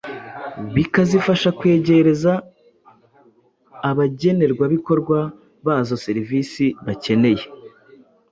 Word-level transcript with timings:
bikazifasha 0.75 1.49
kwegereza 1.59 2.31
abagenerwabikorwa 3.89 5.19
bazo 5.65 5.95
serivisi 6.05 6.65
bakeneye. 6.85 7.43